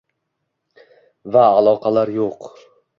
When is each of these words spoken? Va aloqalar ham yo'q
Va 1.37 1.45
aloqalar 1.61 2.15
ham 2.17 2.21
yo'q 2.21 2.53